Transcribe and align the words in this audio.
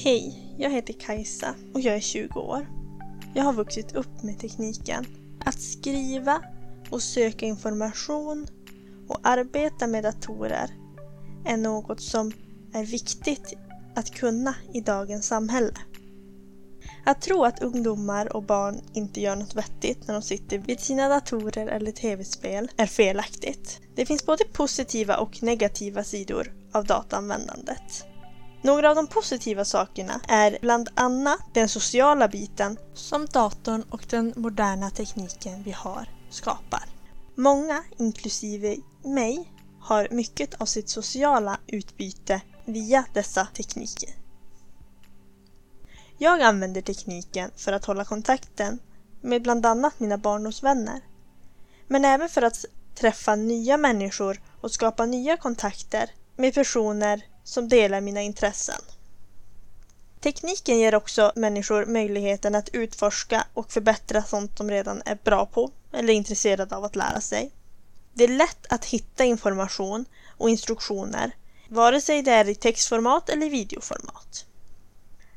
Hej, 0.00 0.54
jag 0.58 0.70
heter 0.70 0.92
Kajsa 0.92 1.54
och 1.74 1.80
jag 1.80 1.94
är 1.94 2.00
20 2.00 2.40
år. 2.40 2.66
Jag 3.34 3.44
har 3.44 3.52
vuxit 3.52 3.94
upp 3.94 4.22
med 4.22 4.38
tekniken. 4.38 5.06
Att 5.44 5.60
skriva 5.60 6.42
och 6.90 7.02
söka 7.02 7.46
information 7.46 8.46
och 9.08 9.20
arbeta 9.22 9.86
med 9.86 10.04
datorer 10.04 10.70
är 11.44 11.56
något 11.56 12.00
som 12.00 12.32
är 12.72 12.84
viktigt 12.84 13.54
att 13.94 14.10
kunna 14.10 14.54
i 14.74 14.80
dagens 14.80 15.26
samhälle. 15.26 15.74
Att 17.06 17.20
tro 17.20 17.44
att 17.44 17.62
ungdomar 17.62 18.36
och 18.36 18.42
barn 18.42 18.80
inte 18.92 19.20
gör 19.20 19.36
något 19.36 19.54
vettigt 19.54 20.06
när 20.06 20.14
de 20.14 20.22
sitter 20.22 20.58
vid 20.58 20.80
sina 20.80 21.08
datorer 21.08 21.66
eller 21.66 21.92
tv-spel 21.92 22.70
är 22.76 22.86
felaktigt. 22.86 23.80
Det 23.94 24.06
finns 24.06 24.26
både 24.26 24.44
positiva 24.44 25.16
och 25.16 25.42
negativa 25.42 26.04
sidor 26.04 26.52
av 26.72 26.84
dataanvändandet. 26.84 28.04
Några 28.62 28.90
av 28.90 28.96
de 28.96 29.06
positiva 29.06 29.64
sakerna 29.64 30.20
är 30.28 30.58
bland 30.60 30.88
annat 30.94 31.38
den 31.54 31.68
sociala 31.68 32.28
biten 32.28 32.78
som 32.94 33.26
datorn 33.26 33.82
och 33.90 34.04
den 34.10 34.32
moderna 34.36 34.90
tekniken 34.90 35.62
vi 35.62 35.72
har 35.72 36.08
skapar. 36.30 36.84
Många, 37.34 37.84
inklusive 37.98 38.76
mig, 39.04 39.52
har 39.80 40.08
mycket 40.10 40.54
av 40.60 40.66
sitt 40.66 40.88
sociala 40.88 41.58
utbyte 41.66 42.40
via 42.64 43.04
dessa 43.14 43.46
tekniker. 43.46 44.10
Jag 46.18 46.42
använder 46.42 46.80
tekniken 46.80 47.50
för 47.56 47.72
att 47.72 47.84
hålla 47.84 48.04
kontakten 48.04 48.78
med 49.20 49.42
bland 49.42 49.66
annat 49.66 50.00
mina 50.00 50.18
barndomsvänner. 50.18 51.00
Men 51.86 52.04
även 52.04 52.28
för 52.28 52.42
att 52.42 52.64
träffa 52.94 53.36
nya 53.36 53.76
människor 53.76 54.40
och 54.60 54.70
skapa 54.70 55.06
nya 55.06 55.36
kontakter 55.36 56.10
med 56.36 56.54
personer 56.54 57.22
som 57.48 57.68
delar 57.68 58.00
mina 58.00 58.22
intressen. 58.22 58.80
Tekniken 60.20 60.78
ger 60.78 60.94
också 60.94 61.32
människor 61.36 61.86
möjligheten 61.86 62.54
att 62.54 62.68
utforska 62.68 63.46
och 63.54 63.72
förbättra 63.72 64.22
sånt 64.22 64.56
de 64.56 64.70
redan 64.70 65.02
är 65.04 65.18
bra 65.24 65.46
på 65.46 65.70
eller 65.92 66.12
intresserade 66.12 66.76
av 66.76 66.84
att 66.84 66.96
lära 66.96 67.20
sig. 67.20 67.50
Det 68.14 68.24
är 68.24 68.28
lätt 68.28 68.66
att 68.68 68.84
hitta 68.84 69.24
information 69.24 70.04
och 70.36 70.50
instruktioner, 70.50 71.30
vare 71.68 72.00
sig 72.00 72.22
det 72.22 72.32
är 72.32 72.48
i 72.48 72.54
textformat 72.54 73.28
eller 73.28 73.50
videoformat. 73.50 74.46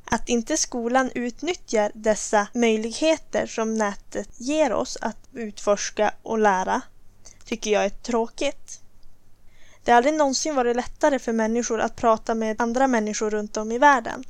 Att 0.05 0.29
inte 0.29 0.57
skolan 0.57 1.11
utnyttjar 1.15 1.91
dessa 1.93 2.47
möjligheter 2.53 3.47
som 3.47 3.73
nätet 3.73 4.29
ger 4.37 4.73
oss 4.73 4.97
att 5.01 5.17
utforska 5.33 6.13
och 6.21 6.39
lära 6.39 6.81
tycker 7.45 7.71
jag 7.71 7.85
är 7.85 7.89
tråkigt. 7.89 8.80
Det 9.83 9.91
har 9.91 9.97
aldrig 9.97 10.13
någonsin 10.13 10.55
varit 10.55 10.75
lättare 10.75 11.19
för 11.19 11.33
människor 11.33 11.79
att 11.79 11.95
prata 11.95 12.35
med 12.35 12.61
andra 12.61 12.87
människor 12.87 13.29
runt 13.29 13.57
om 13.57 13.71
i 13.71 13.77
världen. 13.77 14.23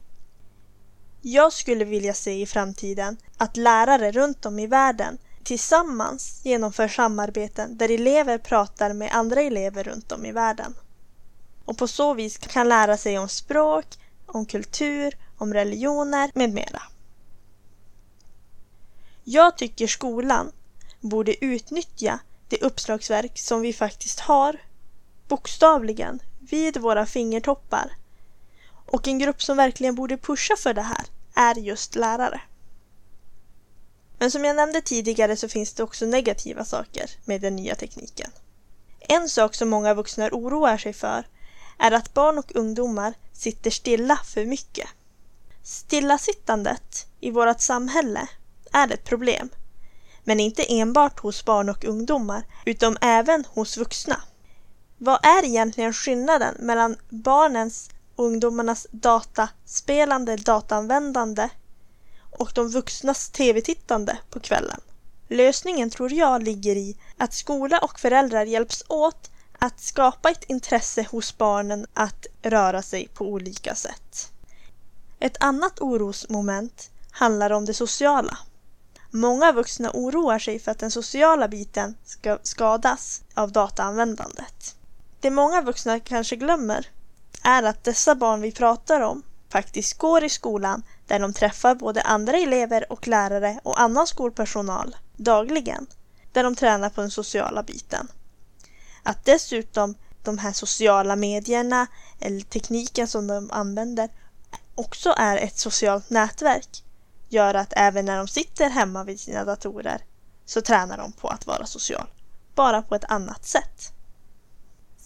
Jag 1.22 1.54
skulle 1.54 1.86
vilja 1.86 2.14
se 2.14 2.42
i 2.42 2.46
framtiden 2.46 3.18
att 3.38 3.58
lärare 3.58 4.12
runt 4.12 4.46
om 4.46 4.60
i 4.60 4.68
världen 4.68 5.18
tillsammans 5.44 6.42
genomför 6.44 6.88
samarbeten 6.88 7.78
där 7.78 7.92
elever 7.92 8.38
pratar 8.38 8.94
med 8.94 9.12
andra 9.12 9.42
elever 9.42 9.84
runt 9.84 10.12
om 10.12 10.26
i 10.26 10.32
världen. 10.32 10.76
Och 11.66 11.78
på 11.78 11.88
så 11.88 12.14
vis 12.14 12.38
kan 12.38 12.70
lära 12.70 12.98
sig 12.98 13.20
om 13.20 13.30
språk, 13.30 13.86
om 14.26 14.46
kultur, 14.46 15.18
om 15.38 15.54
religioner 15.54 16.32
med 16.34 16.54
mera. 16.54 16.82
Jag 19.24 19.58
tycker 19.58 19.88
skolan 19.88 20.52
borde 21.00 21.46
utnyttja 21.46 22.20
det 22.48 22.62
uppslagsverk 22.62 23.40
som 23.40 23.62
vi 23.62 23.74
faktiskt 23.74 24.20
har 24.20 24.58
bokstavligen, 25.32 26.22
vid 26.40 26.78
våra 26.78 27.06
fingertoppar. 27.06 27.92
Och 28.86 29.08
en 29.08 29.20
grupp 29.20 29.44
som 29.44 29.58
verkligen 29.58 29.96
borde 29.96 30.18
pusha 30.18 30.56
för 30.58 30.74
det 30.74 30.82
här 30.82 31.06
är 31.36 31.56
just 31.56 31.96
lärare. 31.96 32.42
Men 34.20 34.32
som 34.32 34.46
jag 34.46 34.56
nämnde 34.56 34.82
tidigare 34.82 35.36
så 35.36 35.50
finns 35.50 35.74
det 35.74 35.84
också 35.84 36.06
negativa 36.06 36.66
saker 36.66 37.12
med 37.26 37.42
den 37.42 37.56
nya 37.56 37.76
tekniken. 37.76 38.32
En 39.00 39.30
sak 39.30 39.56
som 39.56 39.70
många 39.70 39.94
vuxna 39.94 40.30
oroar 40.32 40.78
sig 40.78 40.94
för 40.94 41.28
är 41.80 41.92
att 41.92 42.14
barn 42.14 42.38
och 42.38 42.56
ungdomar 42.56 43.14
sitter 43.34 43.72
stilla 43.72 44.20
för 44.26 44.46
mycket. 44.46 44.88
Stillasittandet 45.64 47.06
i 47.20 47.32
vårt 47.32 47.62
samhälle 47.62 48.28
är 48.74 48.92
ett 48.92 49.04
problem. 49.04 49.50
Men 50.24 50.40
inte 50.40 50.64
enbart 50.64 51.20
hos 51.20 51.46
barn 51.46 51.70
och 51.70 51.86
ungdomar 51.86 52.44
utan 52.66 52.98
även 53.02 53.46
hos 53.46 53.78
vuxna. 53.78 54.22
Vad 55.04 55.26
är 55.26 55.46
egentligen 55.46 55.94
skillnaden 55.94 56.56
mellan 56.60 56.96
barnens 57.10 57.90
och 58.16 58.26
ungdomarnas 58.26 58.88
dataspelande, 58.92 60.36
dataanvändande 60.36 61.50
och 62.32 62.52
de 62.56 62.70
vuxnas 62.70 63.30
tv-tittande 63.30 64.18
på 64.30 64.40
kvällen? 64.40 64.80
Lösningen 65.28 65.90
tror 65.90 66.14
jag 66.14 66.44
ligger 66.44 66.76
i 66.76 66.98
att 67.18 67.34
skola 67.34 67.80
och 67.80 68.00
föräldrar 68.00 68.46
hjälps 68.46 68.84
åt 68.88 69.32
att 69.60 69.80
skapa 69.80 70.30
ett 70.30 70.44
intresse 70.44 71.08
hos 71.12 71.38
barnen 71.38 71.86
att 71.94 72.26
röra 72.42 72.82
sig 72.82 73.08
på 73.08 73.26
olika 73.26 73.76
sätt. 73.76 74.32
Ett 75.20 75.44
annat 75.44 75.82
orosmoment 75.82 76.90
handlar 77.12 77.52
om 77.52 77.66
det 77.66 77.74
sociala. 77.74 78.38
Många 79.10 79.52
vuxna 79.52 79.92
oroar 79.94 80.40
sig 80.40 80.60
för 80.60 80.72
att 80.72 80.80
den 80.80 80.92
sociala 80.92 81.48
biten 81.48 81.96
ska 82.04 82.40
skadas 82.44 83.22
av 83.34 83.52
dataanvändandet. 83.52 84.76
Det 85.22 85.30
många 85.30 85.62
vuxna 85.62 86.00
kanske 86.00 86.36
glömmer 86.36 86.88
är 87.44 87.64
att 87.64 87.84
dessa 87.84 88.16
barn 88.16 88.42
vi 88.42 88.52
pratar 88.52 89.02
om 89.02 89.24
faktiskt 89.50 89.98
går 89.98 90.24
i 90.24 90.30
skolan 90.30 90.84
där 91.08 91.20
de 91.20 91.34
träffar 91.34 91.76
både 91.76 92.02
andra 92.02 92.38
elever 92.38 92.92
och 92.92 93.08
lärare 93.08 93.60
och 93.64 93.82
annan 93.82 94.08
skolpersonal 94.08 94.96
dagligen. 95.16 95.88
Där 96.32 96.44
de 96.44 96.56
tränar 96.56 96.90
på 96.90 97.02
den 97.02 97.12
sociala 97.12 97.64
biten. 97.64 98.08
Att 99.04 99.26
dessutom 99.26 99.96
de 100.24 100.38
här 100.38 100.54
sociala 100.54 101.16
medierna 101.16 101.88
eller 102.20 102.42
tekniken 102.42 103.08
som 103.08 103.28
de 103.28 103.52
använder 103.52 104.10
också 104.76 105.14
är 105.18 105.38
ett 105.38 105.58
socialt 105.58 106.10
nätverk 106.10 106.84
gör 107.30 107.54
att 107.54 107.74
även 107.76 108.06
när 108.06 108.18
de 108.18 108.28
sitter 108.28 108.70
hemma 108.70 109.04
vid 109.04 109.20
sina 109.20 109.46
datorer 109.46 110.02
så 110.46 110.62
tränar 110.62 110.98
de 110.98 111.12
på 111.12 111.28
att 111.28 111.48
vara 111.48 111.66
social. 111.66 112.08
Bara 112.56 112.82
på 112.82 112.96
ett 112.96 113.12
annat 113.12 113.46
sätt. 113.46 113.94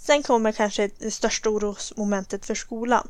Sen 0.05 0.23
kommer 0.23 0.51
kanske 0.51 0.89
det 0.99 1.11
största 1.11 1.49
orosmomentet 1.49 2.45
för 2.45 2.55
skolan. 2.55 3.09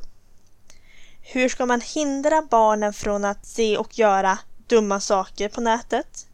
Hur 1.22 1.50
ska 1.50 1.66
man 1.66 1.82
hindra 1.82 2.42
barnen 2.42 2.94
från 2.94 3.26
att 3.26 3.46
se 3.46 3.78
och 3.78 4.00
göra 4.00 4.40
dumma 4.68 5.00
saker 5.00 5.50
på 5.50 5.62
nätet? 5.62 6.28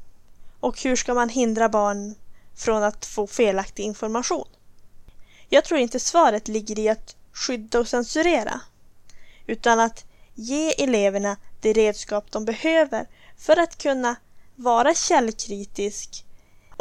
Och 0.60 0.82
hur 0.82 0.96
ska 0.96 1.14
man 1.14 1.30
hindra 1.30 1.70
barn 1.70 2.16
från 2.56 2.84
att 2.84 3.06
få 3.06 3.28
felaktig 3.28 3.84
information? 3.84 4.48
Jag 5.50 5.66
tror 5.66 5.80
inte 5.80 6.00
svaret 6.00 6.48
ligger 6.48 6.80
i 6.80 6.90
att 6.90 7.16
skydda 7.34 7.80
och 7.80 7.88
censurera, 7.88 8.62
utan 9.48 9.80
att 9.80 10.06
ge 10.36 10.84
eleverna 10.84 11.38
det 11.62 11.74
redskap 11.74 12.32
de 12.32 12.46
behöver 12.46 13.08
för 13.38 13.60
att 13.60 13.78
kunna 13.78 14.16
vara 14.56 14.94
källkritisk 14.94 16.26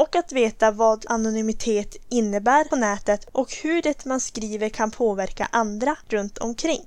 och 0.01 0.17
att 0.17 0.33
veta 0.33 0.71
vad 0.71 1.05
anonymitet 1.09 1.97
innebär 2.09 2.65
på 2.65 2.77
nätet 2.77 3.29
och 3.33 3.55
hur 3.63 3.83
det 3.83 4.05
man 4.05 4.21
skriver 4.21 4.69
kan 4.69 4.91
påverka 4.91 5.49
andra 5.53 5.97
runt 6.09 6.39
omkring. 6.39 6.87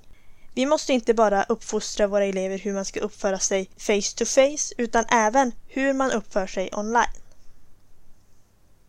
Vi 0.54 0.66
måste 0.66 0.94
inte 0.94 1.14
bara 1.14 1.44
uppfostra 1.44 2.08
våra 2.08 2.26
elever 2.26 2.58
hur 2.58 2.74
man 2.74 2.86
ska 2.86 3.00
uppföra 3.00 3.40
sig 3.40 3.70
face 3.78 4.16
to 4.16 4.26
face 4.26 4.74
utan 4.78 5.06
även 5.10 5.52
hur 5.68 5.94
man 5.94 6.12
uppför 6.12 6.48
sig 6.48 6.70
online. 6.74 7.20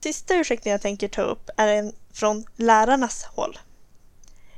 Sista 0.03 0.35
ursäkten 0.35 0.73
jag 0.73 0.81
tänker 0.81 1.09
ta 1.09 1.23
upp 1.23 1.51
är 1.57 1.69
en 1.69 1.93
från 2.13 2.45
lärarnas 2.57 3.25
håll. 3.25 3.59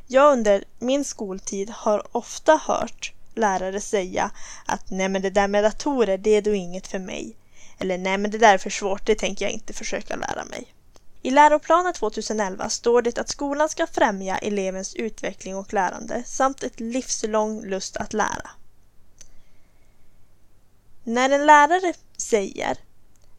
Jag 0.06 0.32
under 0.32 0.64
min 0.78 1.04
skoltid 1.04 1.70
har 1.70 2.16
ofta 2.16 2.56
hört 2.56 3.12
lärare 3.34 3.80
säga 3.80 4.30
att 4.66 4.90
nej 4.90 5.08
men 5.08 5.22
det 5.22 5.30
där 5.30 5.48
med 5.48 5.64
datorer 5.64 6.18
det 6.18 6.30
är 6.30 6.42
då 6.42 6.54
inget 6.54 6.86
för 6.86 6.98
mig. 6.98 7.36
Eller 7.78 7.98
nej 7.98 8.18
men 8.18 8.30
det 8.30 8.38
där 8.38 8.54
är 8.54 8.58
för 8.58 8.70
svårt, 8.70 9.06
det 9.06 9.14
tänker 9.14 9.44
jag 9.44 9.52
inte 9.52 9.72
försöka 9.72 10.16
lära 10.16 10.44
mig. 10.44 10.74
I 11.22 11.30
läroplanen 11.30 11.92
2011 11.92 12.68
står 12.68 13.02
det 13.02 13.18
att 13.18 13.28
skolan 13.28 13.68
ska 13.68 13.86
främja 13.86 14.38
elevens 14.38 14.94
utveckling 14.94 15.56
och 15.56 15.72
lärande 15.72 16.22
samt 16.26 16.62
ett 16.62 16.80
livslång 16.80 17.64
lust 17.64 17.96
att 17.96 18.12
lära. 18.12 18.50
När 21.04 21.30
en 21.30 21.46
lärare 21.46 21.94
säger 22.16 22.78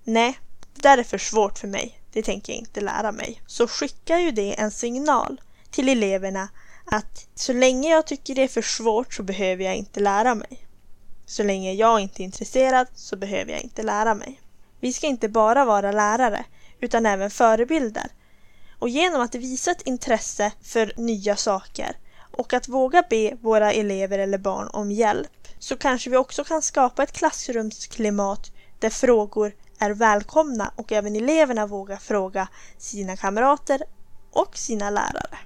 Nej, 0.03 0.39
det 0.75 0.81
där 0.81 0.97
är 0.97 1.03
för 1.03 1.17
svårt 1.17 1.59
för 1.59 1.67
mig, 1.67 2.01
det 2.11 2.23
tänker 2.23 2.53
jag 2.53 2.59
inte 2.59 2.81
lära 2.81 3.11
mig, 3.11 3.41
så 3.47 3.67
skickar 3.67 4.17
ju 4.17 4.31
det 4.31 4.59
en 4.59 4.71
signal 4.71 5.41
till 5.71 5.89
eleverna 5.89 6.49
att 6.85 7.27
så 7.35 7.53
länge 7.53 7.89
jag 7.89 8.07
tycker 8.07 8.35
det 8.35 8.43
är 8.43 8.47
för 8.47 8.61
svårt 8.61 9.13
så 9.13 9.23
behöver 9.23 9.63
jag 9.63 9.75
inte 9.75 9.99
lära 9.99 10.35
mig. 10.35 10.66
Så 11.29 11.43
länge 11.43 11.73
jag 11.73 11.99
inte 11.99 12.21
är 12.21 12.25
intresserad 12.25 12.87
så 12.95 13.15
behöver 13.15 13.51
jag 13.51 13.61
inte 13.61 13.83
lära 13.83 14.15
mig. 14.15 14.41
Vi 14.79 14.93
ska 14.93 15.07
inte 15.07 15.29
bara 15.29 15.65
vara 15.65 15.91
lärare 15.91 16.45
utan 16.79 17.05
även 17.05 17.29
förebilder. 17.29 18.11
Och 18.79 18.89
genom 18.89 19.21
att 19.21 19.35
visa 19.35 19.71
ett 19.71 19.81
intresse 19.81 20.51
för 20.61 20.93
nya 20.97 21.35
saker 21.35 21.97
och 22.31 22.53
att 22.53 22.67
våga 22.67 23.03
be 23.09 23.37
våra 23.41 23.71
elever 23.73 24.19
eller 24.19 24.37
barn 24.37 24.67
om 24.73 24.91
hjälp 24.91 25.47
så 25.59 25.77
kanske 25.77 26.09
vi 26.09 26.17
också 26.17 26.43
kan 26.43 26.61
skapa 26.61 27.03
ett 27.03 27.11
klassrumsklimat 27.11 28.51
där 28.79 28.89
frågor 28.89 29.53
är 29.79 29.91
välkomna 29.91 30.71
och 30.75 30.91
även 30.91 31.15
eleverna 31.15 31.67
vågar 31.67 31.97
fråga 31.97 32.47
sina 32.77 33.17
kamrater 33.17 33.81
och 34.31 34.57
sina 34.57 34.89
lärare. 34.89 35.37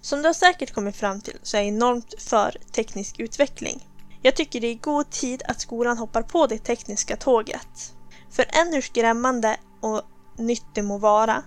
Som 0.00 0.22
du 0.22 0.28
har 0.28 0.34
säkert 0.34 0.72
kommit 0.72 0.96
fram 0.96 1.20
till 1.20 1.38
så 1.42 1.56
är 1.56 1.60
jag 1.60 1.68
enormt 1.68 2.14
för 2.22 2.56
teknisk 2.72 3.20
utveckling. 3.20 3.88
Jag 4.22 4.36
tycker 4.36 4.60
det 4.60 4.66
är 4.66 4.74
god 4.74 5.10
tid 5.10 5.42
att 5.48 5.60
skolan 5.60 5.98
hoppar 5.98 6.22
på 6.22 6.46
det 6.46 6.58
tekniska 6.58 7.16
tåget. 7.16 7.92
För 8.30 8.46
än 8.48 8.72
hur 8.74 8.82
skrämmande 8.82 9.56
och 9.82 10.02
nytt 10.38 10.66
det 10.74 10.82
må 10.82 10.98
vara 10.98 11.42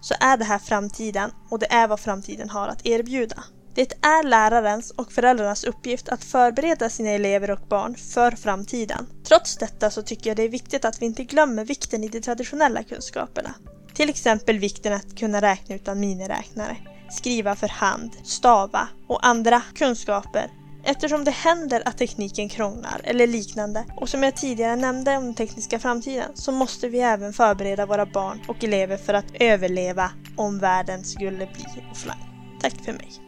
så 0.00 0.14
är 0.20 0.36
det 0.36 0.44
här 0.44 0.58
framtiden 0.58 1.30
och 1.50 1.58
det 1.58 1.72
är 1.72 1.88
vad 1.88 2.00
framtiden 2.00 2.50
har 2.50 2.68
att 2.68 2.86
erbjuda. 2.86 3.44
Det 3.74 3.92
är 3.92 4.22
lärarens 4.22 4.90
och 4.90 5.12
föräldrarnas 5.12 5.64
uppgift 5.64 6.08
att 6.08 6.24
förbereda 6.24 6.90
sina 6.90 7.10
elever 7.10 7.50
och 7.50 7.68
barn 7.68 7.94
för 7.94 8.30
framtiden. 8.30 9.06
Trots 9.28 9.56
detta 9.56 9.90
så 9.90 10.02
tycker 10.02 10.30
jag 10.30 10.36
det 10.36 10.42
är 10.42 10.48
viktigt 10.48 10.84
att 10.84 11.02
vi 11.02 11.06
inte 11.06 11.24
glömmer 11.24 11.64
vikten 11.64 12.04
i 12.04 12.08
de 12.08 12.20
traditionella 12.20 12.82
kunskaperna. 12.82 13.54
Till 13.94 14.10
exempel 14.10 14.58
vikten 14.58 14.92
att 14.92 15.18
kunna 15.18 15.40
räkna 15.40 15.74
utan 15.74 16.00
miniräknare, 16.00 16.76
skriva 17.10 17.56
för 17.56 17.68
hand, 17.68 18.12
stava 18.24 18.88
och 19.08 19.26
andra 19.26 19.62
kunskaper 19.74 20.50
Eftersom 20.88 21.24
det 21.24 21.30
händer 21.30 21.82
att 21.84 21.98
tekniken 21.98 22.48
krånglar 22.48 23.00
eller 23.04 23.26
liknande 23.26 23.84
och 23.96 24.08
som 24.08 24.22
jag 24.22 24.36
tidigare 24.36 24.76
nämnde 24.76 25.16
om 25.16 25.24
den 25.24 25.34
tekniska 25.34 25.78
framtiden 25.78 26.30
så 26.34 26.52
måste 26.52 26.88
vi 26.88 27.00
även 27.00 27.32
förbereda 27.32 27.86
våra 27.86 28.06
barn 28.06 28.40
och 28.48 28.64
elever 28.64 28.96
för 28.96 29.14
att 29.14 29.26
överleva 29.40 30.10
om 30.36 30.58
världen 30.58 31.04
skulle 31.04 31.46
bli 31.46 31.82
offline. 31.92 32.16
Tack 32.60 32.84
för 32.84 32.92
mig. 32.92 33.25